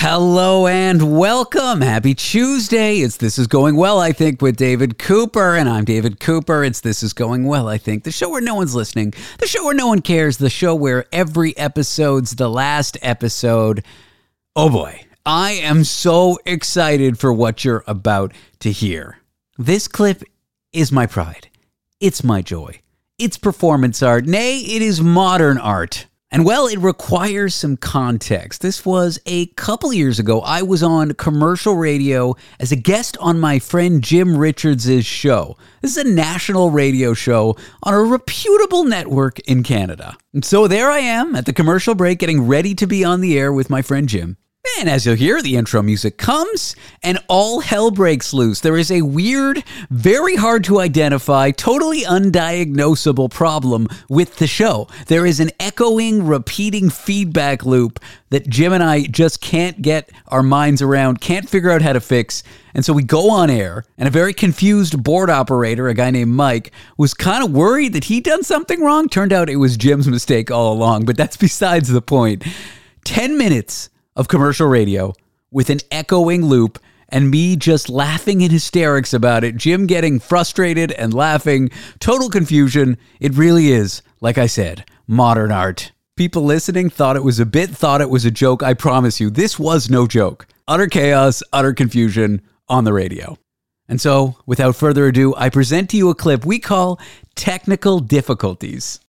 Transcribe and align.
Hello 0.00 0.68
and 0.68 1.18
welcome. 1.18 1.80
Happy 1.80 2.14
Tuesday. 2.14 2.98
It's 2.98 3.16
This 3.16 3.36
Is 3.36 3.48
Going 3.48 3.74
Well, 3.74 3.98
I 3.98 4.12
think, 4.12 4.40
with 4.40 4.54
David 4.54 4.96
Cooper. 4.96 5.56
And 5.56 5.68
I'm 5.68 5.84
David 5.84 6.20
Cooper. 6.20 6.62
It's 6.62 6.82
This 6.82 7.02
Is 7.02 7.12
Going 7.12 7.46
Well, 7.46 7.66
I 7.66 7.78
think. 7.78 8.04
The 8.04 8.12
show 8.12 8.30
where 8.30 8.40
no 8.40 8.54
one's 8.54 8.76
listening, 8.76 9.12
the 9.40 9.48
show 9.48 9.64
where 9.64 9.74
no 9.74 9.88
one 9.88 10.00
cares, 10.00 10.36
the 10.36 10.50
show 10.50 10.72
where 10.72 11.06
every 11.12 11.58
episode's 11.58 12.36
the 12.36 12.48
last 12.48 12.96
episode. 13.02 13.84
Oh 14.54 14.70
boy, 14.70 15.04
I 15.26 15.50
am 15.54 15.82
so 15.82 16.38
excited 16.46 17.18
for 17.18 17.32
what 17.32 17.64
you're 17.64 17.82
about 17.88 18.32
to 18.60 18.70
hear. 18.70 19.18
This 19.58 19.88
clip 19.88 20.22
is 20.72 20.92
my 20.92 21.06
pride, 21.06 21.48
it's 21.98 22.22
my 22.22 22.40
joy. 22.40 22.82
It's 23.18 23.36
performance 23.36 24.00
art, 24.00 24.26
nay, 24.26 24.60
it 24.60 24.80
is 24.80 25.00
modern 25.00 25.58
art. 25.58 26.06
And 26.30 26.44
well, 26.44 26.66
it 26.66 26.78
requires 26.78 27.54
some 27.54 27.78
context. 27.78 28.60
This 28.60 28.84
was 28.84 29.18
a 29.24 29.46
couple 29.46 29.94
years 29.94 30.18
ago. 30.18 30.40
I 30.42 30.60
was 30.60 30.82
on 30.82 31.14
commercial 31.14 31.74
radio 31.74 32.36
as 32.60 32.70
a 32.70 32.76
guest 32.76 33.16
on 33.18 33.40
my 33.40 33.58
friend 33.58 34.04
Jim 34.04 34.36
Richards' 34.36 35.06
show. 35.06 35.56
This 35.80 35.96
is 35.96 36.04
a 36.04 36.12
national 36.12 36.70
radio 36.70 37.14
show 37.14 37.56
on 37.82 37.94
a 37.94 38.02
reputable 38.02 38.84
network 38.84 39.38
in 39.40 39.62
Canada. 39.62 40.18
And 40.34 40.44
so 40.44 40.68
there 40.68 40.90
I 40.90 40.98
am 40.98 41.34
at 41.34 41.46
the 41.46 41.54
commercial 41.54 41.94
break 41.94 42.18
getting 42.18 42.46
ready 42.46 42.74
to 42.74 42.86
be 42.86 43.04
on 43.04 43.22
the 43.22 43.38
air 43.38 43.50
with 43.50 43.70
my 43.70 43.80
friend 43.80 44.06
Jim. 44.06 44.36
And 44.78 44.88
as 44.88 45.04
you'll 45.04 45.16
hear, 45.16 45.42
the 45.42 45.56
intro 45.56 45.82
music 45.82 46.18
comes 46.18 46.76
and 47.02 47.18
all 47.28 47.60
hell 47.60 47.90
breaks 47.90 48.32
loose. 48.32 48.60
There 48.60 48.76
is 48.76 48.90
a 48.90 49.02
weird, 49.02 49.64
very 49.90 50.36
hard 50.36 50.64
to 50.64 50.80
identify, 50.80 51.50
totally 51.50 52.02
undiagnosable 52.02 53.30
problem 53.30 53.88
with 54.08 54.36
the 54.36 54.46
show. 54.46 54.88
There 55.06 55.26
is 55.26 55.40
an 55.40 55.50
echoing, 55.58 56.26
repeating 56.26 56.90
feedback 56.90 57.64
loop 57.64 57.98
that 58.30 58.48
Jim 58.48 58.72
and 58.72 58.82
I 58.82 59.06
just 59.06 59.40
can't 59.40 59.80
get 59.82 60.10
our 60.28 60.42
minds 60.42 60.82
around, 60.82 61.20
can't 61.20 61.48
figure 61.48 61.70
out 61.70 61.82
how 61.82 61.94
to 61.94 62.00
fix. 62.00 62.42
And 62.74 62.84
so 62.84 62.92
we 62.92 63.02
go 63.02 63.30
on 63.30 63.50
air, 63.50 63.84
and 63.96 64.06
a 64.06 64.12
very 64.12 64.34
confused 64.34 65.02
board 65.02 65.30
operator, 65.30 65.88
a 65.88 65.94
guy 65.94 66.10
named 66.10 66.32
Mike, 66.32 66.72
was 66.96 67.14
kind 67.14 67.42
of 67.42 67.50
worried 67.50 67.94
that 67.94 68.04
he'd 68.04 68.24
done 68.24 68.44
something 68.44 68.80
wrong. 68.80 69.08
Turned 69.08 69.32
out 69.32 69.48
it 69.48 69.56
was 69.56 69.76
Jim's 69.76 70.06
mistake 70.06 70.50
all 70.50 70.72
along, 70.72 71.04
but 71.04 71.16
that's 71.16 71.36
besides 71.36 71.88
the 71.88 72.02
point. 72.02 72.44
10 73.04 73.38
minutes 73.38 73.88
of 74.18 74.28
commercial 74.28 74.66
radio 74.66 75.14
with 75.50 75.70
an 75.70 75.78
echoing 75.90 76.44
loop 76.44 76.78
and 77.08 77.30
me 77.30 77.56
just 77.56 77.88
laughing 77.88 78.42
in 78.42 78.50
hysterics 78.50 79.14
about 79.14 79.44
it, 79.44 79.56
Jim 79.56 79.86
getting 79.86 80.18
frustrated 80.18 80.92
and 80.92 81.14
laughing, 81.14 81.70
total 82.00 82.28
confusion. 82.28 82.98
It 83.20 83.32
really 83.34 83.70
is, 83.72 84.02
like 84.20 84.36
I 84.36 84.46
said, 84.46 84.84
modern 85.06 85.50
art. 85.50 85.92
People 86.16 86.42
listening 86.42 86.90
thought 86.90 87.16
it 87.16 87.22
was 87.22 87.38
a 87.38 87.46
bit, 87.46 87.70
thought 87.70 88.00
it 88.00 88.10
was 88.10 88.24
a 88.24 88.30
joke. 88.30 88.62
I 88.62 88.74
promise 88.74 89.20
you, 89.20 89.30
this 89.30 89.58
was 89.58 89.88
no 89.88 90.06
joke. 90.06 90.46
Utter 90.66 90.88
chaos, 90.88 91.42
utter 91.52 91.72
confusion 91.72 92.42
on 92.68 92.84
the 92.84 92.92
radio. 92.92 93.38
And 93.88 94.00
so, 94.00 94.36
without 94.44 94.76
further 94.76 95.06
ado, 95.06 95.34
I 95.36 95.48
present 95.48 95.88
to 95.90 95.96
you 95.96 96.10
a 96.10 96.14
clip 96.14 96.44
we 96.44 96.58
call 96.58 97.00
Technical 97.36 98.00
Difficulties. 98.00 99.00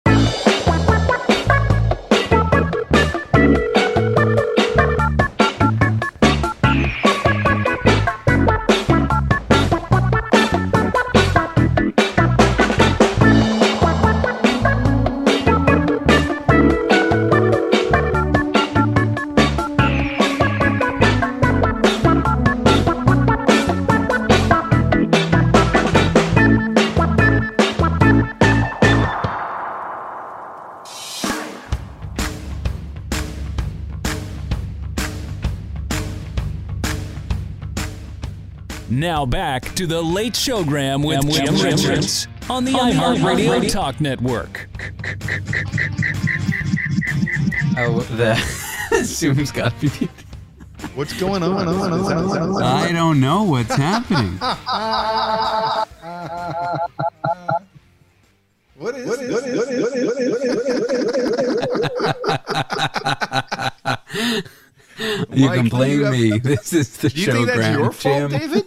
Now 38.99 39.25
back 39.25 39.63
to 39.75 39.87
the 39.87 40.01
Late 40.01 40.33
Showgram 40.33 41.07
with 41.07 41.21
Jim 41.33 41.55
Richards 41.55 42.27
on 42.49 42.65
the 42.65 42.71
iHeartRadio 42.73 43.71
Talk 43.71 44.01
Network. 44.01 44.67
Oh, 47.77 48.01
the 48.17 48.35
Zoom's 49.03 49.53
got 49.53 49.81
me. 49.81 49.89
What's 50.95 51.13
going 51.17 51.43
on? 51.43 52.61
I 52.61 52.91
don't 52.91 53.21
know 53.21 53.43
what's 53.43 53.73
happening. 53.73 54.37
What 58.75 58.97
is, 58.97 59.07
what 59.07 59.19
is, 59.21 59.31
what 59.33 59.43
is, 59.45 59.57
what 59.59 59.69
is, 59.69 59.81
what 59.81 60.17
is, 60.19 60.29
what 60.29 60.43
is, 64.25 64.43
You 65.31 65.45
Mike, 65.45 65.59
can 65.59 65.69
blame 65.69 65.99
you 65.99 66.03
have- 66.05 66.13
me. 66.13 66.39
This 66.43 66.73
is 66.73 66.97
the 66.97 67.07
Do 67.09 67.21
you 67.21 67.31
think 67.31 67.47
that's 67.47 67.77
your 67.77 67.91
fault, 67.93 68.31
Jim. 68.31 68.31
David? 68.31 68.65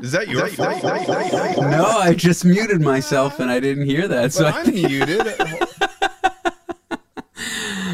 Is 0.00 0.12
that 0.12 0.28
your 0.28 0.46
fault? 0.48 0.82
No, 0.82 1.84
I 1.86 2.14
just 2.14 2.44
muted 2.44 2.80
myself 2.80 3.40
and 3.40 3.50
I 3.50 3.60
didn't 3.60 3.86
hear 3.86 4.06
that. 4.08 4.32
So 4.32 4.44
But 4.44 4.54
I, 4.54 4.60
I'm 4.60 4.74
muted. 4.74 5.26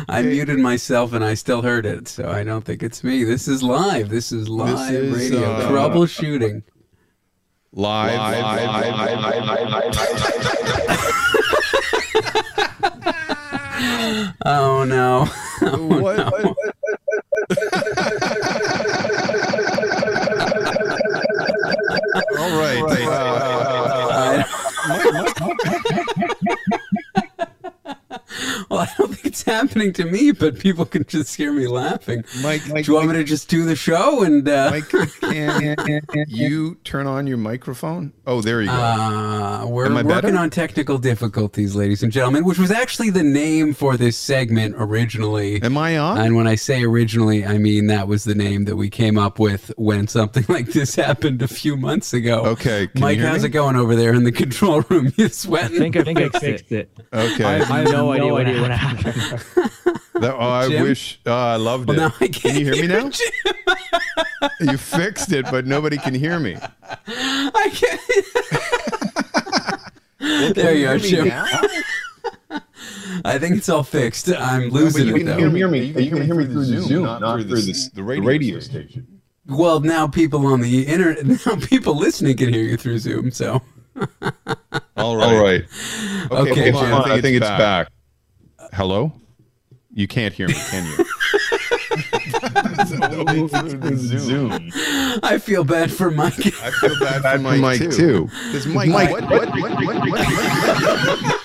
I 0.09 0.23
muted 0.23 0.59
myself 0.59 1.13
and 1.13 1.25
I 1.25 1.35
still 1.35 1.63
heard 1.63 1.87
it. 1.87 2.09
So 2.09 2.29
I 2.29 2.43
don't 2.43 2.65
think 2.65 2.83
it's 2.83 3.05
me. 3.05 3.23
This 3.25 3.47
is 3.47 3.63
live. 3.63 4.09
This 4.09 4.33
is 4.33 4.49
live 4.49 4.77
this 4.77 4.91
is, 4.93 5.31
radio 5.31 5.53
uh, 5.53 5.71
troubleshooting. 5.71 6.63
Live. 7.73 8.19
Oh 14.45 14.85
no. 14.85 15.27
What? 16.01 16.33
what- 16.33 16.57
All 25.67 25.73
right. 25.73 25.85
Uh, 25.93 25.93
Well, 25.93 25.93
I 25.93 26.55
don't 26.71 26.79
think 26.79 26.91
it's 26.93 27.00
happening 29.51 29.93
to 29.95 30.05
me, 30.05 30.31
but 30.33 30.59
people 30.59 30.85
can 30.87 31.05
just 31.07 31.37
hear 31.37 31.53
me 31.53 31.67
laughing. 31.67 32.25
Mike, 32.43 32.63
Mike, 32.69 32.85
Do 32.85 32.93
you 32.93 32.97
want 32.97 33.09
me 33.09 33.15
to 33.15 33.25
just 33.25 33.49
do 33.49 33.65
the 33.65 33.77
show 33.77 34.23
and 34.23 34.49
uh, 34.49 34.71
Mike, 34.71 34.89
can 34.89 35.79
you 36.29 36.77
turn 36.85 37.07
on 37.07 37.27
your 37.27 37.37
microphone? 37.37 38.13
Oh, 38.27 38.41
there 38.41 38.61
you 38.63 38.69
go. 38.69 38.73
Uh, 38.73 39.67
we're 39.67 39.87
Am 39.87 39.97
I 39.97 40.03
working 40.03 40.31
better? 40.33 40.39
on 40.39 40.51
technical 40.51 40.99
difficulties, 40.99 41.75
ladies 41.77 42.03
and 42.03 42.13
gentlemen, 42.13 42.45
which 42.45 42.59
was 42.59 42.71
actually 42.71 43.11
the 43.11 43.23
name 43.23 43.75
for 43.75 43.97
this 43.97 44.17
segment 44.17 44.75
originally. 44.79 45.61
Am 45.63 45.77
I 45.77 45.99
on? 45.99 46.19
And 46.19 46.37
when 46.37 46.47
I 46.47 46.55
say 46.55 46.83
originally, 46.85 47.45
I 47.45 47.59
mean 47.59 47.89
that 47.89 48.07
was 48.09 48.25
the 48.25 48.35
name 48.35 48.65
that 48.67 48.77
we 48.77 48.89
came 48.89 49.19
up 49.19 49.39
with 49.39 49.73
when 49.77 50.07
something 50.07 50.45
like 50.49 50.67
this 50.69 50.95
happened 50.95 51.43
a 51.43 51.49
few 51.49 51.77
months 51.77 52.13
ago. 52.13 52.43
Okay, 52.47 52.87
can 52.87 52.99
you 52.99 53.01
Mike, 53.03 53.19
hear 53.19 53.27
how's 53.29 53.43
me? 53.43 53.49
it 53.49 53.53
going 53.53 53.77
over 53.77 53.97
there 53.97 54.15
in 54.15 54.25
the 54.25 54.33
control 54.33 54.83
room? 54.89 55.13
You 55.21 55.25
I 55.27 55.29
sweating? 55.29 55.79
think 55.79 55.97
I, 55.97 56.03
think 56.05 56.19
I 56.21 56.29
fixed 56.39 56.71
it. 56.73 56.91
Okay. 57.13 57.45
I 57.45 57.59
have 57.59 57.91
no, 57.91 58.13
idea 58.13 58.33
what 58.33 58.47
happened. 58.71 59.40
That- 60.15 60.35
oh, 60.35 60.51
I 60.51 60.69
Jim? 60.69 60.83
wish. 60.83 61.19
Oh, 61.25 61.33
I 61.33 61.57
loved 61.57 61.89
Well, 61.89 61.97
it. 61.97 62.01
now 62.01 62.13
I 62.21 62.29
Can 62.29 62.33
can't 62.33 62.59
you 62.59 62.65
hear 62.73 62.83
me 62.83 62.89
now? 62.89 63.09
Jim. 63.09 63.33
You 64.61 64.77
fixed 64.77 65.33
it, 65.33 65.47
but 65.51 65.67
nobody 65.67 65.97
can 65.97 66.15
hear 66.15 66.39
me. 66.39 66.57
I 67.07 67.71
can't. 67.73 68.01
there 70.55 70.75
you 70.75 70.89
are, 70.89 70.99
Jim. 70.99 71.31
I 73.25 73.39
think 73.39 73.57
it's 73.57 73.69
all 73.69 73.83
fixed. 73.83 74.29
I'm 74.31 74.69
losing 74.71 75.09
you 75.09 75.17
it 75.17 75.19
can 75.21 75.27
though. 75.27 75.37
hear 75.51 75.69
me. 75.69 75.85
You 75.85 76.11
can 76.11 76.23
hear 76.23 76.35
me 76.35 76.47
through 76.47 76.65
Zoom, 76.65 77.03
not 77.05 77.21
through 77.21 77.45
the, 77.45 77.91
the 77.95 78.03
radio 78.03 78.61
station. 78.61 79.21
Well, 79.47 79.81
now 79.81 80.07
people 80.07 80.47
on 80.47 80.61
the 80.61 80.87
internet, 80.87 81.25
now 81.47 81.57
people 81.67 81.97
listening 81.97 82.37
can 82.37 82.53
hear 82.53 82.63
you 82.63 82.77
through 82.77 82.99
Zoom. 82.99 83.31
So 83.31 83.63
All 84.97 85.17
right. 85.17 85.27
All 85.27 85.43
right. 85.43 85.65
Okay, 86.31 86.51
Okay, 86.53 86.71
hold 86.71 86.85
Jim. 86.85 86.95
on. 86.95 87.11
I 87.11 87.21
think, 87.21 87.37
it's, 87.39 87.47
back. 87.47 87.89
Hello? 88.73 89.13
You 89.93 90.07
can't 90.07 90.33
hear 90.33 90.47
me, 90.47 90.55
can 90.55 90.87
you? 90.87 91.05
Zoom. 93.97 94.71
I 95.23 95.39
feel 95.39 95.65
bad 95.65 95.91
for 95.91 96.13
Mike. 96.13 96.39
I 96.39 96.71
feel 96.71 96.99
bad, 97.01 97.23
for 97.23 97.39
Mike, 97.59 97.91
too. 97.91 98.29
Because 98.47 98.67
Mike, 98.69 98.89
Mike, 98.89 99.11
what, 99.11 99.25
what, 99.29 99.49
what, 99.49 99.61
what, 99.61 99.85
what, 99.85 99.97
what, 99.97 100.11
what? 100.11 101.37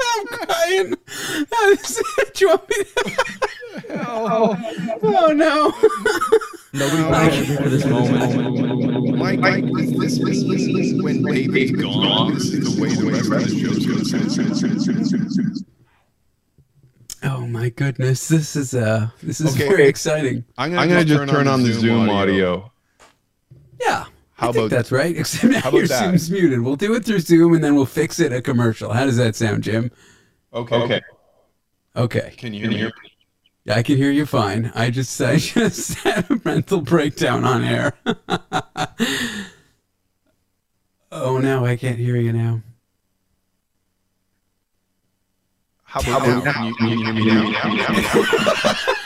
I'm 0.00 0.26
crying. 0.28 0.94
How 1.52 1.70
is 1.70 1.98
it? 2.18 2.34
Do 2.34 2.44
you 2.44 2.48
want 2.50 2.68
me 2.68 2.76
to? 2.84 2.90
Oh, 4.02 4.56
oh 5.02 5.32
no. 5.32 5.72
Nobody 6.72 7.02
prepared 7.02 7.62
for 7.62 7.68
this 7.68 7.84
moment. 7.84 9.16
Mike, 9.16 9.40
Mike, 9.40 9.64
does 9.66 9.92
this 9.92 10.18
mean 10.20 11.02
when 11.02 11.22
David's 11.22 11.72
gone, 11.72 12.34
this 12.34 12.52
is 12.52 12.76
the 12.76 12.82
way 12.82 12.88
the 12.94 13.04
rest 13.10 13.30
of 13.30 13.30
the 13.30 13.60
show's 13.60 13.86
going 13.86 13.88
to 13.88 13.90
sound. 13.90 13.98
Oh 17.22 17.46
my 17.46 17.68
goodness, 17.68 18.28
this 18.28 18.56
is 18.56 18.74
uh 18.74 19.10
this 19.22 19.40
is 19.40 19.54
Okay. 19.54 19.68
very 19.68 19.86
exciting. 19.86 20.44
I'm 20.56 20.70
I'm 20.72 20.88
going 20.88 20.88
gonna 20.88 21.04
just 21.04 21.28
turn 21.30 21.46
on 21.46 21.62
the 21.62 21.72
Zoom 21.72 22.08
audio. 22.08 22.72
Yeah. 23.80 24.06
How 24.34 24.48
I 24.48 24.52
think 24.52 24.66
about- 24.66 24.70
that's 24.76 24.90
right? 24.92 25.14
Except 25.18 25.44
now 25.52 25.60
how 25.60 25.68
about 25.68 25.78
your 25.78 25.86
that? 25.88 26.04
Zoom's 26.04 26.30
muted. 26.30 26.60
We'll 26.62 26.76
do 26.76 26.94
it 26.94 27.04
through 27.04 27.20
Zoom 27.20 27.52
and 27.54 27.62
then 27.62 27.74
we'll 27.74 27.84
fix 27.86 28.18
it 28.20 28.32
at 28.32 28.42
commercial. 28.44 28.92
How 28.92 29.04
does 29.04 29.18
that 29.18 29.36
sound, 29.36 29.64
Jim? 29.64 29.90
Okay. 30.54 30.76
Okay. 30.76 31.00
Okay. 31.96 32.34
Can 32.38 32.54
you 32.54 32.68
hear 32.70 32.86
me? 32.86 32.92
Yeah, 33.64 33.74
I 33.76 33.82
can 33.82 33.96
hear 33.98 34.10
you 34.10 34.24
fine. 34.24 34.72
I 34.74 34.88
just 34.90 35.20
I 35.20 35.36
just 35.38 35.98
had 35.98 36.30
a 36.30 36.40
mental 36.44 36.80
breakdown 36.80 37.44
on 37.44 37.62
air. 37.64 37.92
oh 41.12 41.38
no, 41.38 41.66
I 41.66 41.76
can't 41.76 41.98
hear 41.98 42.16
you 42.16 42.32
now. 42.32 42.62
How 42.62 42.62
about 42.62 42.62
now? 42.62 42.62
Can 42.62 42.72
you, 45.02 45.52
can 45.52 45.52
you 45.52 45.62
hear 45.62 45.78
me 45.94 47.24
now? 47.26 48.74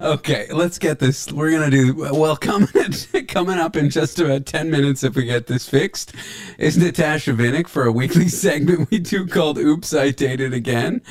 Okay, 0.00 0.46
let's 0.52 0.78
get 0.78 0.98
this. 0.98 1.30
We're 1.32 1.50
gonna 1.50 1.70
do 1.70 1.94
well. 1.94 2.36
Coming 2.36 2.68
coming 3.28 3.58
up 3.58 3.76
in 3.76 3.90
just 3.90 4.18
about 4.18 4.46
ten 4.46 4.70
minutes, 4.70 5.02
if 5.02 5.16
we 5.16 5.24
get 5.24 5.46
this 5.46 5.68
fixed, 5.68 6.14
is 6.58 6.76
Natasha 6.76 7.32
Vinnick 7.32 7.68
for 7.68 7.84
a 7.84 7.92
weekly 7.92 8.28
segment 8.44 8.90
we 8.90 8.98
do 8.98 9.26
called 9.26 9.58
"Oops, 9.58 9.92
I 9.94 10.10
Dated 10.10 10.52
Again." 10.52 11.02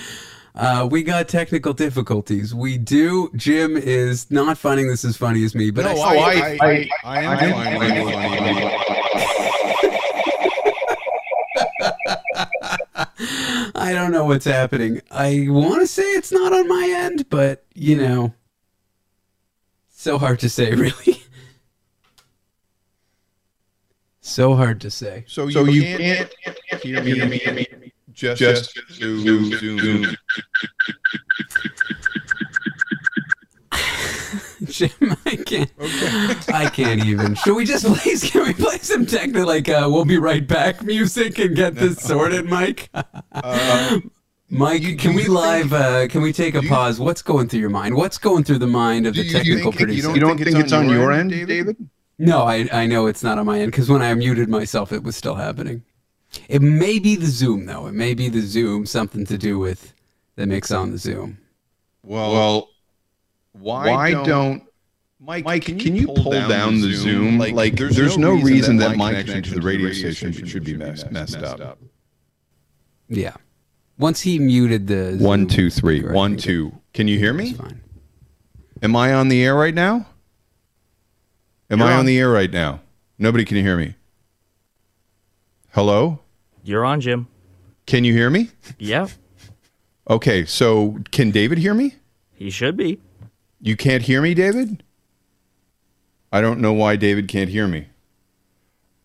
Uh, 0.55 0.87
we 0.89 1.03
got 1.03 1.27
technical 1.27 1.73
difficulties. 1.73 2.53
We 2.53 2.77
do. 2.77 3.29
Jim 3.35 3.77
is 3.77 4.31
not 4.31 4.57
finding 4.57 4.87
this 4.87 5.05
as 5.05 5.15
funny 5.15 5.43
as 5.43 5.53
me, 5.53 5.69
but 5.69 5.85
No, 5.85 6.01
I, 6.01 6.15
I, 6.15 6.57
I, 6.61 6.89
I, 7.03 7.25
I 7.25 7.43
am 7.43 7.53
finding 7.53 8.07
it 8.07 8.13
funny. 8.13 9.56
I 13.87 13.93
don't 13.93 14.11
know 14.11 14.25
what's 14.25 14.43
happening. 14.43 14.99
I 15.09 15.45
want 15.47 15.79
to 15.79 15.87
say 15.87 16.03
it's 16.03 16.33
not 16.33 16.51
on 16.51 16.67
my 16.67 16.93
end, 16.93 17.29
but 17.29 17.63
you 17.73 17.95
know, 17.95 18.33
so 19.87 20.17
hard 20.17 20.41
to 20.41 20.49
say, 20.49 20.71
really. 20.75 21.23
so 24.19 24.55
hard 24.55 24.81
to 24.81 24.91
say. 24.91 25.23
So, 25.25 25.45
you, 25.45 25.51
So 25.53 25.63
you, 25.63 25.71
you 25.83 25.97
can't, 25.97 26.33
hear 26.83 27.01
me, 27.01 27.93
just, 28.11 28.41
just 28.41 28.77
Zoom, 28.91 29.51
Zoom. 29.53 30.17
Jim, 34.65 34.89
I 35.25 35.35
can't. 35.35 35.71
I 36.53 36.69
can't 36.69 37.05
even. 37.05 37.35
Should 37.35 37.55
we 37.55 37.65
just 37.65 37.85
please? 37.85 38.29
Can 38.29 38.43
we 38.43 38.53
play 38.53 38.79
some 38.79 39.05
techno 39.05 39.45
like 39.45 39.69
uh, 39.69 39.87
"We'll 39.89 40.05
be 40.05 40.17
right 40.17 40.45
back" 40.45 40.83
music 40.83 41.37
and 41.39 41.55
get 41.55 41.75
this 41.75 41.97
sorted, 42.01 42.45
Mike? 42.45 42.89
Uh, 43.43 43.99
Mike, 44.49 44.81
you- 44.81 44.95
can 44.95 45.13
we 45.13 45.23
you 45.23 45.31
live? 45.33 45.73
uh, 45.73 46.07
can 46.07 46.21
we 46.21 46.31
take 46.33 46.55
a 46.55 46.61
you- 46.63 46.69
pause? 46.69 46.99
What's 46.99 47.21
going 47.21 47.47
through 47.49 47.59
your 47.59 47.69
mind? 47.69 47.95
What's 47.95 48.17
going 48.17 48.43
through 48.43 48.59
the 48.59 48.67
mind 48.67 49.05
of 49.07 49.13
the 49.15 49.23
you 49.23 49.31
technical 49.31 49.71
think 49.71 49.75
it- 49.75 49.85
producer? 49.85 50.13
You 50.13 50.19
don't 50.19 50.37
think 50.37 50.57
it's 50.57 50.73
on 50.73 50.89
your 50.89 51.11
end, 51.11 51.31
David? 51.31 51.77
No, 52.19 52.43
I, 52.43 52.67
I 52.71 52.87
know 52.87 53.05
it's 53.07 53.23
not 53.23 53.37
on 53.37 53.45
my 53.45 53.59
end 53.59 53.71
because 53.71 53.89
when 53.89 54.01
I 54.01 54.13
muted 54.15 54.49
myself, 54.49 54.91
it 54.91 55.03
was 55.03 55.15
still 55.15 55.35
happening. 55.35 55.83
It 56.49 56.61
may 56.61 56.97
be 56.99 57.15
the 57.15 57.27
Zoom, 57.27 57.65
though. 57.67 57.87
It 57.87 57.93
may 57.93 58.13
be 58.13 58.27
the 58.29 58.41
Zoom, 58.41 58.85
something 58.85 59.25
to 59.27 59.37
do 59.37 59.59
with 59.59 59.93
the 60.35 60.45
mix 60.47 60.71
on 60.71 60.91
the 60.91 60.97
Zoom. 60.97 61.37
well, 62.03 62.33
Well, 62.33 62.69
why, 63.53 63.87
why 63.89 64.11
don't, 64.11 64.25
don't 64.27 64.63
Mike, 65.19 65.45
Mike? 65.45 65.65
Can 65.65 65.95
you 65.95 66.07
pull 66.07 66.31
down 66.31 66.79
the 66.81 66.93
Zoom? 66.93 67.37
Like, 67.37 67.75
there's 67.75 68.17
no 68.17 68.31
reason 68.33 68.77
that 68.77 68.97
my 68.97 69.11
connection 69.11 69.43
to 69.43 69.55
the 69.55 69.61
radio 69.61 69.91
station 69.91 70.31
should 70.45 70.63
be 70.63 70.75
messed 70.75 71.11
messed 71.11 71.37
up. 71.37 71.79
Yeah. 73.09 73.35
Once 73.97 74.21
he 74.21 74.37
muted 74.39 74.87
the 74.87 75.13
Zoom, 75.17 75.23
One, 75.23 75.47
two, 75.47 75.69
three. 75.69 76.07
I 76.07 76.11
One, 76.11 76.37
two. 76.37 76.71
Can 76.93 77.07
you 77.07 77.17
hear 77.17 77.37
it's 77.39 77.51
me? 77.51 77.53
fine. 77.57 77.81
Am 78.81 78.95
I 78.95 79.13
on 79.13 79.27
the 79.29 79.43
air 79.43 79.55
right 79.55 79.73
now? 79.73 80.05
Am 81.69 81.79
You're 81.79 81.87
I 81.87 81.93
on 81.93 81.99
on. 81.99 82.05
the 82.05 82.17
air 82.19 82.29
right 82.29 82.51
now? 82.51 82.81
Nobody 83.17 83.43
can 83.43 83.57
hear 83.57 83.75
me. 83.77 83.95
Hello? 85.73 86.19
You're 86.63 86.85
on, 86.85 87.01
Jim. 87.01 87.27
Can 87.85 88.03
you 88.03 88.13
hear 88.13 88.29
me? 88.29 88.49
Yeah, 88.77 89.07
Okay, 90.09 90.45
so 90.45 90.99
can 91.11 91.31
David 91.31 91.57
hear 91.57 91.73
me? 91.73 91.95
he 92.33 92.49
should 92.49 92.77
be. 92.77 92.99
You 93.59 93.75
can't 93.75 94.03
hear 94.03 94.21
me, 94.21 94.33
David? 94.33 94.83
I 96.31 96.39
don't 96.39 96.59
know 96.61 96.71
why 96.71 96.95
David 96.95 97.27
can't 97.27 97.49
hear 97.49 97.67
me. 97.67 97.87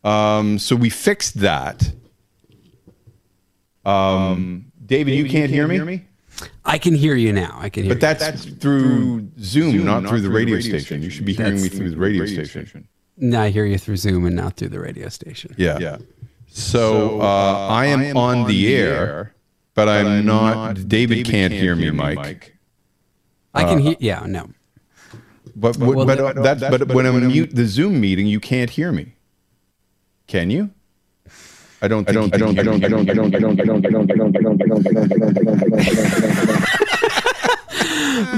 Um, 0.04 0.58
so 0.60 0.76
we 0.76 0.90
fixed 0.90 1.40
that. 1.40 1.92
Um, 3.84 4.72
David, 4.84 5.14
you 5.14 5.28
can't, 5.28 5.50
hear, 5.50 5.66
me? 5.66 6.04
I 6.64 6.78
can 6.78 6.94
hear 6.94 7.14
you 7.14 7.32
now. 7.32 7.56
I 7.60 7.68
can 7.68 7.84
hear 7.84 7.94
But 7.94 8.02
you. 8.02 8.14
that's, 8.18 8.44
through 8.44 9.28
Zoom, 9.38 9.84
not, 9.84 10.06
through 10.06 10.20
the 10.20 10.30
radio, 10.30 10.60
station. 10.60 11.02
You 11.02 11.10
should 11.10 11.24
be 11.24 11.34
hearing 11.34 11.60
me 11.60 11.68
through 11.68 11.90
the 11.90 11.96
radio, 11.96 12.26
station. 12.26 12.88
No, 13.16 13.40
I 13.42 13.50
hear 13.50 13.64
you 13.64 13.78
through 13.78 13.96
Zoom 13.96 14.24
and 14.26 14.36
not 14.36 14.56
through 14.56 14.68
the 14.70 14.80
radio 14.80 15.08
station. 15.08 15.54
Yeah. 15.58 15.78
Yeah. 15.78 15.98
So, 16.48 17.20
uh, 17.20 17.68
I, 17.68 17.86
am 17.86 18.16
on, 18.16 18.46
the 18.46 18.74
air, 18.74 19.34
but 19.74 19.88
I'm, 19.88 20.26
not, 20.26 20.86
David, 20.86 21.24
can't, 21.24 21.52
hear 21.52 21.74
me, 21.74 21.90
Mike. 21.90 22.54
I 23.54 23.64
Uh, 23.64 23.68
can 23.68 23.78
hear. 23.78 23.96
Yeah, 23.98 24.24
no. 24.26 24.50
But, 25.56 25.76
Well, 25.76 26.06
but, 26.06 26.34
then- 26.34 26.42
that's, 26.42 26.60
but, 26.60 26.88
when 26.92 27.06
I 27.06 27.10
mute 27.10 27.54
the 27.54 27.66
Zoom 27.66 28.00
meeting, 28.00 28.26
you 28.26 28.40
can't 28.40 28.70
hear 28.70 28.92
me. 28.92 29.14
Can 30.26 30.50
you? 30.50 30.70
I 31.82 31.88
don't. 31.88 32.08
I 32.08 32.12
don't. 32.12 32.32
I 32.34 32.38
don't. 32.38 32.58
I 32.58 32.62
don't. 32.62 32.84
I 32.84 32.88
don't. 32.88 33.10
I 33.10 33.14
don't. 33.14 33.34
I 33.34 33.38
don't. 33.38 33.60
I 33.60 33.64
don't. 33.64 33.84
I 33.86 33.90
don't. 33.90 34.10
I 34.10 34.10
don't. 34.10 34.10
I 34.10 34.44
don't. 34.44 34.62
I 34.62 34.66
don't. 34.66 34.86
I 34.86 35.00
don't. 35.00 35.22
I 35.42 36.44
don't. 36.46 36.62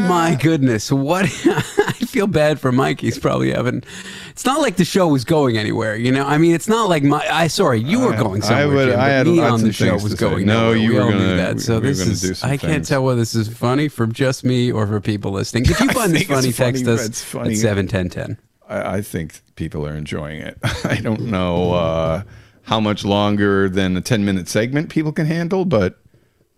My 0.08 0.36
goodness, 0.40 0.90
what? 0.90 1.24
I 1.26 1.92
feel 2.06 2.26
bad 2.26 2.58
for 2.60 2.72
Mike. 2.72 3.00
He's 3.00 3.18
probably 3.18 3.52
having. 3.52 3.82
It's 4.30 4.44
not 4.44 4.60
like 4.60 4.76
the 4.76 4.84
show 4.84 5.08
was 5.08 5.24
going 5.24 5.58
anywhere, 5.58 5.96
you 5.96 6.10
know. 6.12 6.24
I 6.24 6.38
mean, 6.38 6.54
it's 6.54 6.68
not 6.68 6.88
like 6.88 7.02
my. 7.02 7.24
I 7.30 7.48
sorry, 7.48 7.80
you 7.80 8.00
were 8.00 8.16
going 8.16 8.42
I 8.42 8.46
somewhere. 8.46 8.68
would- 8.76 8.88
Jim, 8.90 9.00
I 9.00 9.02
but 9.04 9.10
had 9.10 9.26
me 9.26 9.40
lots 9.40 9.52
on 9.52 9.60
of 9.60 9.66
the 9.66 9.72
show 9.72 9.90
things 9.90 10.02
was 10.04 10.12
to 10.12 10.18
say. 10.18 10.30
going. 10.30 10.46
No, 10.46 10.60
nowhere. 10.72 10.76
you 10.76 10.88
We 10.90 10.94
were 10.96 11.02
all 11.02 11.10
knew 11.10 11.18
gonna- 11.18 11.36
that. 11.36 11.60
So 11.60 11.80
we 11.80 11.88
this 11.88 12.00
is. 12.00 12.20
do 12.20 12.34
some 12.34 12.50
I 12.50 12.56
can't 12.56 12.72
things. 12.72 12.88
tell 12.88 13.04
whether 13.04 13.20
this 13.20 13.34
is 13.34 13.48
funny 13.48 13.88
from 13.88 14.12
just 14.12 14.44
me 14.44 14.72
or 14.72 14.86
for 14.86 15.00
people 15.00 15.32
listening. 15.32 15.64
If 15.64 15.78
you 15.80 15.88
find 15.90 16.12
this 16.12 16.24
funny, 16.24 16.50
funny, 16.50 16.52
text 16.52 16.84
but 16.84 16.98
us 17.00 17.22
funny. 17.22 17.52
at 17.54 17.58
seven 17.58 17.86
ten 17.88 18.08
ten. 18.08 18.38
I, 18.68 18.96
I 18.96 19.02
think 19.02 19.40
people 19.56 19.86
are 19.86 19.94
enjoying 19.94 20.40
it. 20.40 20.56
I 20.84 20.96
don't 21.02 21.22
know 21.22 21.72
uh, 21.74 22.22
how 22.64 22.80
much 22.80 23.04
longer 23.04 23.68
than 23.68 23.96
a 23.96 24.00
ten-minute 24.00 24.48
segment 24.48 24.90
people 24.90 25.12
can 25.12 25.26
handle, 25.26 25.64
but 25.64 25.98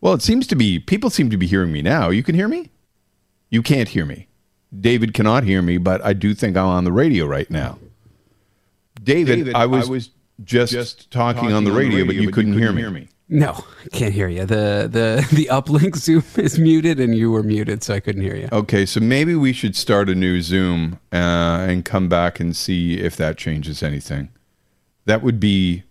well, 0.00 0.14
it 0.14 0.22
seems 0.22 0.46
to 0.48 0.56
be. 0.56 0.78
People 0.78 1.10
seem 1.10 1.30
to 1.30 1.36
be 1.36 1.46
hearing 1.46 1.72
me 1.72 1.82
now. 1.82 2.10
You 2.10 2.22
can 2.22 2.34
hear 2.34 2.48
me. 2.48 2.70
You 3.50 3.62
can't 3.62 3.88
hear 3.88 4.04
me. 4.04 4.28
David 4.78 5.14
cannot 5.14 5.44
hear 5.44 5.62
me, 5.62 5.78
but 5.78 6.04
I 6.04 6.12
do 6.12 6.34
think 6.34 6.56
I'm 6.56 6.66
on 6.66 6.84
the 6.84 6.92
radio 6.92 7.26
right 7.26 7.50
now. 7.50 7.78
David, 9.02 9.54
I 9.54 9.66
was, 9.66 10.10
just, 10.42 11.10
talking, 11.10 11.52
on 11.52 11.64
the 11.64 11.72
radio, 11.72 12.04
but 12.04 12.16
you 12.16 12.30
couldn't, 12.30 12.58
hear, 12.58 12.72
me. 12.72 13.08
No, 13.28 13.64
I 13.84 13.88
can't 13.96 14.12
hear 14.12 14.28
you. 14.28 14.44
The 14.44 14.88
the 14.90 15.26
the 15.34 15.46
uplink 15.46 15.96
Zoom 15.96 16.24
is 16.36 16.58
muted, 16.58 17.00
and 17.00 17.14
you 17.14 17.30
were 17.30 17.42
muted, 17.42 17.82
so 17.82 17.94
I 17.94 18.00
couldn't 18.00 18.22
hear 18.22 18.36
you. 18.36 18.48
Okay, 18.52 18.84
so 18.84 19.00
maybe 19.00 19.34
we 19.34 19.52
should 19.52 19.76
start 19.76 20.08
a 20.08 20.14
new 20.14 20.42
Zoom 20.42 20.98
uh, 21.12 21.66
and 21.68 21.84
come 21.84 22.08
back 22.08 22.40
and 22.40 22.56
see 22.56 22.98
if 22.98 23.16
that 23.16 23.36
changes 23.36 23.82
anything. 23.82 24.30
That 25.04 25.22
would 25.22 25.38
be 25.38 25.84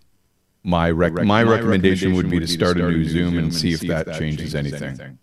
my 0.66 0.90
rec- 0.90 1.12
my, 1.24 1.44
recommendation, 1.44 2.14
would 2.14 2.28
be 2.28 2.40
to 2.40 2.46
start, 2.46 2.76
a 2.76 2.90
new 2.90 3.04
Zoom 3.04 3.38
and 3.38 3.54
see 3.54 3.72
if 3.72 3.80
that 3.82 4.18
changes 4.18 4.54
anything. 4.54 5.18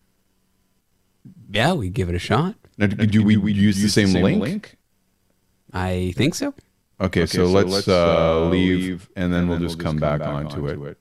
Yeah, 1.50 1.74
we 1.74 1.90
give 1.90 2.08
it 2.08 2.16
a 2.16 2.20
shot. 2.20 2.56
Now, 2.78 2.88
do 2.88 3.24
we, 3.24 3.36
we, 3.38 3.52
use, 3.52 3.82
the 3.82 3.90
same, 3.90 4.14
link? 4.14 4.78
I 5.74 6.14
think 6.16 6.34
so. 6.34 6.54
Okay, 7.00 7.26
so, 7.26 7.46
let's, 7.46 7.88
uh, 7.88 8.46
leave 8.46 9.10
and 9.18 9.34
then 9.34 9.50
we'll 9.50 9.60
just 9.60 9.80
come, 9.80 9.98
back, 9.98 10.22
onto 10.22 10.68
it. 10.68 10.98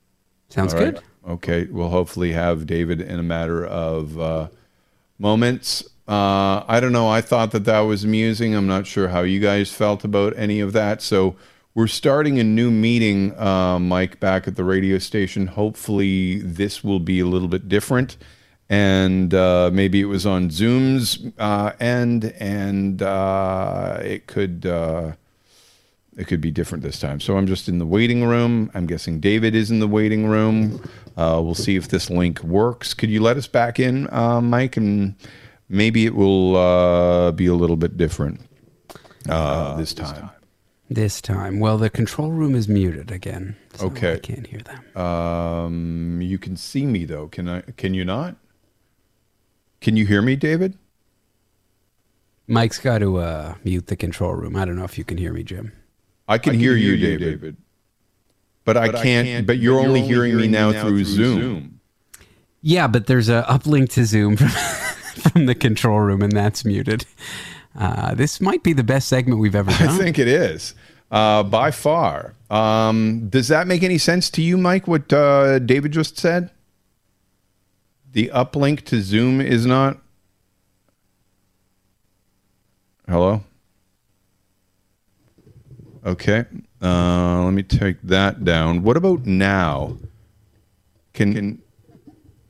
Sounds 0.49 0.73
All 0.73 0.81
right. 0.81 0.95
good. 0.95 1.03
Okay, 1.25 1.65
we'll 1.71 1.89
hopefully 1.89 2.33
have 2.33 2.67
David 2.67 2.99
in 2.99 3.19
a 3.19 3.23
matter 3.23 3.65
of 3.65 4.19
uh, 4.19 4.49
moments. 5.17 5.85
Uh, 6.05 6.65
I 6.67 6.81
don't 6.81 6.91
know. 6.91 7.07
I 7.07 7.21
thought 7.21 7.51
that 7.51 7.63
that 7.63 7.79
was 7.79 8.03
amusing. 8.03 8.53
I'm 8.53 8.67
not 8.67 8.85
sure 8.85 9.07
how 9.07 9.21
you 9.21 9.39
guys 9.39 9.71
felt 9.71 10.03
about 10.03 10.33
any 10.35 10.59
of 10.59 10.73
that. 10.73 11.01
So 11.01 11.37
we're 11.75 11.87
starting 11.87 12.39
a 12.39 12.43
new 12.43 12.69
meeting, 12.69 13.37
uh, 13.39 13.79
Mike, 13.79 14.19
back 14.19 14.47
at 14.47 14.55
the 14.55 14.63
radio 14.63 14.97
station. 14.99 15.47
Hopefully, 15.47 16.39
this 16.39 16.83
will 16.83 16.99
be 16.99 17.19
a 17.19 17.25
little 17.25 17.47
bit 17.47 17.67
different. 17.67 18.17
And 18.69 19.33
uh, 19.33 19.69
maybe 19.73 19.99
it 19.99 20.05
was 20.05 20.25
on 20.25 20.49
Zoom's 20.49 21.25
uh, 21.37 21.73
end, 21.79 22.33
and 22.39 23.01
uh, 23.01 23.99
it 24.01 24.27
could. 24.27 24.65
Uh, 24.65 25.13
it 26.15 26.27
could 26.27 26.41
be 26.41 26.51
different 26.51 26.83
this 26.83 26.99
time. 26.99 27.19
So 27.19 27.37
I'm 27.37 27.47
just 27.47 27.67
in 27.67 27.79
the 27.79 27.87
waiting 27.87 28.23
room. 28.23 28.69
I'm 28.75 28.85
guessing 28.85 29.19
David 29.19 29.55
is 29.55 29.71
in 29.71 29.79
the 29.79 29.87
waiting 29.87 30.27
room. 30.27 30.79
Uh, 31.17 31.41
we'll 31.43 31.55
see 31.55 31.75
if 31.75 31.87
this 31.87 32.07
link 32.09 32.43
works. 32.43 32.93
Could 32.93 33.09
you 33.09 33.19
let 33.19 33.35
us 33.35 33.47
back 33.47 33.79
in, 33.79 34.07
uh, 34.13 34.39
Mike? 34.39 34.77
And 34.77 35.15
maybe 35.69 36.05
it 36.05 36.13
will 36.13 36.55
uh, 36.55 37.31
be 37.31 37.47
a 37.47 37.55
little 37.55 37.75
bit 37.75 37.97
different 37.97 38.41
uh, 39.27 39.75
this 39.75 39.95
time. 39.95 40.29
This 40.89 41.21
time. 41.21 41.59
Well, 41.59 41.77
the 41.77 41.89
control 41.89 42.31
room 42.31 42.55
is 42.55 42.67
muted 42.67 43.11
again. 43.11 43.55
So 43.75 43.87
Okay. 43.87 44.13
I 44.13 44.19
can't 44.19 44.45
hear 44.45 44.59
them. 44.59 45.01
Um, 45.01 46.21
you 46.21 46.37
can 46.37 46.55
see 46.55 46.85
me 46.85 47.05
though. 47.05 47.27
Can 47.27 47.47
I? 47.47 47.61
Can 47.77 47.93
you 47.93 48.05
not? 48.05 48.35
Can 49.81 49.97
you 49.97 50.05
hear 50.05 50.21
me, 50.21 50.35
David? 50.35 50.77
Mike's 52.47 52.79
got 52.79 52.99
to 52.99 53.17
uh, 53.17 53.55
mute 53.63 53.87
the 53.87 53.95
control 53.95 54.33
room. 54.33 54.55
I 54.55 54.65
don't 54.65 54.75
know 54.75 54.83
if 54.83 54.97
you 54.97 55.03
can 55.03 55.17
hear 55.17 55.33
me, 55.33 55.43
Jim. 55.43 55.71
I 56.27 56.37
can, 56.37 56.57
hear, 56.57 56.75
you, 56.75 56.95
David. 56.97 57.19
David. 57.19 57.57
But, 58.65 58.77
I, 58.77 58.89
can't, 59.03 59.45
But 59.45 59.57
you're, 59.57 59.79
only, 59.79 60.01
hearing, 60.01 60.37
me 60.37 60.47
now, 60.47 60.71
through, 60.71 61.03
Zoom. 61.03 61.81
Yeah, 62.61 62.87
but 62.87 63.07
there's 63.07 63.27
a 63.27 63.45
uplink 63.49 63.89
to 63.89 64.05
Zoom 64.05 64.37
from, 64.37 64.49
from 64.49 65.45
the 65.47 65.55
control 65.55 65.99
room, 65.99 66.21
and 66.21 66.31
that's 66.31 66.63
muted. 66.63 67.05
Uh, 67.75 68.13
this 68.13 68.39
might 68.39 68.63
be 68.63 68.73
the 68.73 68.83
best 68.83 69.07
segment 69.07 69.39
we've 69.39 69.55
ever 69.55 69.71
done. 69.71 69.89
I 69.89 69.97
think 69.97 70.19
it 70.19 70.27
is 70.27 70.75
uh, 71.11 71.43
by 71.43 71.71
far. 71.71 72.33
Um, 72.49 73.29
does 73.29 73.47
that 73.47 73.67
make 73.67 73.83
any 73.83 73.97
sense 73.97 74.29
to 74.31 74.41
you, 74.41 74.57
Mike? 74.57 74.87
What 74.87 75.11
uh, 75.11 75.59
David 75.59 75.91
just 75.91 76.17
said? 76.17 76.51
The 78.11 78.29
uplink 78.33 78.83
to 78.85 79.01
Zoom 79.01 79.41
is 79.41 79.65
not. 79.65 79.97
Hello. 83.07 83.43
Okay. 86.05 86.45
Uh, 86.81 87.43
let 87.45 87.53
me 87.53 87.63
take 87.63 88.01
that 88.03 88.43
down. 88.43 88.83
What 88.83 88.97
about 88.97 89.25
now? 89.25 89.97
Can 91.13 91.33
can, 91.33 91.61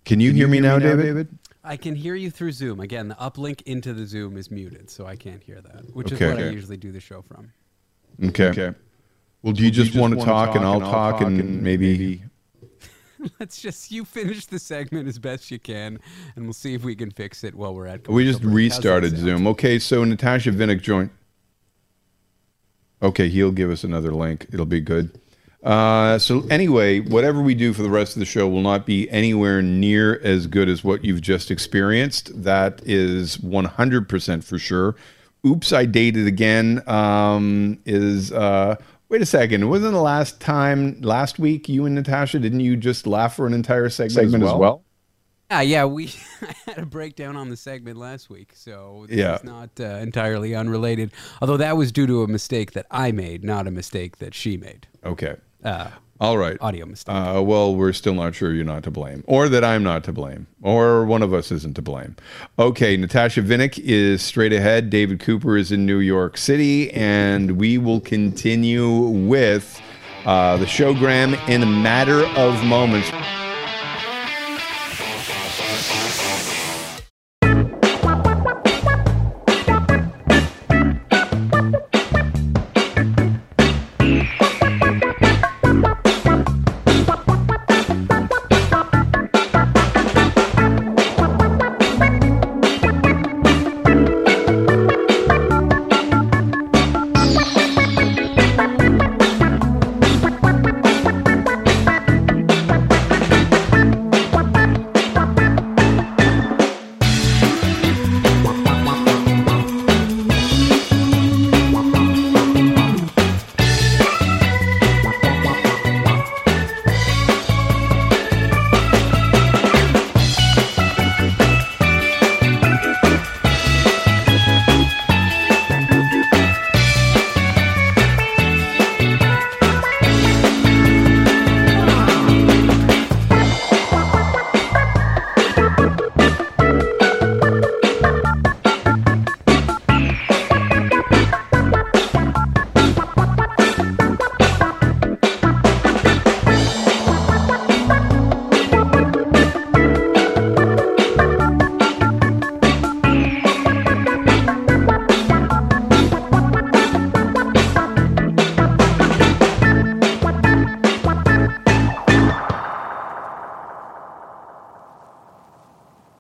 can 0.06 0.20
you 0.20 0.32
hear 0.34 0.48
me 0.48 0.60
now, 0.60 0.80
David? 0.80 1.30
I 1.64 1.78
can 1.78 1.96
hear 1.96 2.16
you 2.16 2.30
through 2.30 2.52
Zoom. 2.52 2.80
Again, 2.80 3.08
the 3.08 3.16
uplink 3.16 3.62
into 3.62 3.94
the 3.94 4.06
Zoom 4.06 4.36
is 4.36 4.52
muted, 4.52 4.90
so 4.90 5.06
I 5.06 5.16
can't 5.16 5.42
hear 5.42 5.62
that, 5.62 5.96
which 5.96 6.12
Okay. 6.12 6.26
is 6.26 6.32
what 6.34 6.44
I 6.44 6.50
usually 6.50 6.78
do 6.78 6.92
the 6.92 7.00
show 7.00 7.22
from. 7.22 7.54
Okay. 8.24 8.48
Okay. 8.48 8.74
Well, 9.42 9.54
do 9.54 9.64
you 9.64 9.72
just, 9.72 9.96
want 9.96 10.18
to 10.18 10.26
talk, 10.26 10.56
and 10.56 10.66
I'll 10.66 10.80
talk, 10.80 11.22
and, 11.22 11.62
maybe 11.62 12.24
Let's 13.40 13.62
just 13.62 13.92
you 13.92 14.04
finish 14.06 14.46
the 14.46 14.60
segment 14.60 15.08
as 15.08 15.20
best 15.20 15.52
you 15.52 15.60
can, 15.60 16.00
and 16.36 16.46
we'll 16.46 16.54
see 16.54 16.74
if 16.74 16.84
we 16.84 16.96
can 16.96 17.12
fix 17.12 17.44
it 17.44 17.56
while 17.56 17.74
we're 17.74 17.88
at. 17.88 18.08
We 18.08 18.26
just 18.26 18.42
break. 18.42 18.56
Restarted? 18.56 19.18
Zoom. 19.18 19.48
Okay, 19.48 19.80
so 19.80 20.04
Natasha 20.04 20.52
Vinnick 20.52 20.82
joined. 20.82 21.10
Okay, 23.02 23.30
he'll 23.30 23.52
give 23.52 23.70
us 23.70 23.84
another 23.84 24.14
link. 24.14 24.48
It'll 24.52 24.66
be 24.66 24.80
good. 24.82 25.20
Uh, 25.64 26.20
so 26.20 26.46
anyway, 26.50 27.00
whatever 27.00 27.42
we 27.42 27.56
do 27.56 27.72
for 27.74 27.84
the 27.84 27.90
rest 27.90 28.16
of 28.16 28.20
the 28.20 28.26
show 28.26 28.48
will 28.50 28.62
not 28.62 28.86
be 28.86 29.10
anywhere 29.10 29.62
near 29.62 30.20
as 30.22 30.46
good 30.48 30.68
as 30.68 30.84
what 30.84 31.06
you've 31.06 31.22
just 31.22 31.50
experienced. 31.50 32.32
That 32.44 32.82
is 32.86 33.38
100% 33.38 34.44
for 34.44 34.60
sure. 34.60 34.96
Oops, 35.46 35.72
I 35.72 35.86
dated 35.86 36.28
again. 36.28 36.88
Um, 36.88 37.80
is 37.86 38.32
uh, 38.32 38.76
wait 39.10 39.22
a 39.22 39.26
second. 39.26 39.70
Wasn't 39.70 39.94
the 39.94 40.02
last 40.02 40.40
time 40.42 41.00
last 41.02 41.40
week 41.40 41.70
you 41.70 41.86
and 41.86 41.96
Natasha 41.96 42.40
didn't 42.40 42.62
you 42.62 42.76
just 42.76 43.08
laugh 43.08 43.36
for 43.36 43.48
an 43.48 43.54
entire 43.54 43.90
segment, 43.90 44.36
as 44.44 44.54
well? 44.54 44.84
Yeah, 45.52 45.62
yeah, 45.62 45.86
we 45.86 46.08
had 46.66 46.80
a 46.80 46.86
breakdown 46.86 47.36
on 47.36 47.50
the 47.50 47.58
segment 47.58 47.98
last 47.98 48.30
week, 48.30 48.52
so 48.56 49.06
this 49.08 49.18
Yeah. 49.18 49.38
not 49.44 49.70
uh, 49.80 49.84
entirely 49.84 50.56
unrelated. 50.56 51.12
Although 51.42 51.58
that 51.58 51.78
was 51.78 51.92
due 51.92 52.08
to 52.08 52.24
a 52.24 52.28
mistake 52.28 52.72
that 52.72 52.88
I 52.90 53.12
made, 53.12 53.44
not 53.44 53.68
a 53.68 53.72
mistake 53.72 54.18
that 54.18 54.34
she 54.34 54.58
made. 54.58 54.88
Okay. 55.06 55.36
Uh, 55.64 55.90
All 56.20 56.38
right. 56.38 56.58
audio 56.62 56.86
mistake. 56.86 57.14
Uh, 57.16 57.42
well, 57.44 57.76
we're 57.76 57.94
still 57.94 58.14
not 58.14 58.36
sure 58.36 58.54
you're 58.54 58.64
not 58.66 58.84
to 58.84 58.92
blame, 58.92 59.24
or 59.28 59.50
that 59.50 59.64
I'm 59.64 59.84
not 59.84 60.04
to 60.06 60.14
blame, 60.14 60.48
or 60.62 61.06
one 61.06 61.22
of 61.22 61.34
us 61.34 61.52
isn't 61.52 61.76
to 61.76 61.82
blame. 61.82 62.16
Okay, 62.60 62.96
Natasha 62.98 63.42
Vinnick 63.42 63.80
is 63.80 64.22
straight 64.22 64.54
ahead. 64.54 64.90
David 64.90 65.20
Cooper 65.20 65.58
is 65.58 65.72
in 65.72 65.86
New 65.86 66.00
York 66.00 66.38
City, 66.38 66.92
and 66.92 67.52
we 67.58 67.78
will 67.78 68.00
continue 68.00 68.90
with 69.00 69.82
uh, 70.26 70.58
the 70.58 70.66
showgram 70.66 71.38
in 71.50 71.64
a 71.64 71.66
matter 71.66 72.26
of 72.38 72.64
moments. 72.64 73.10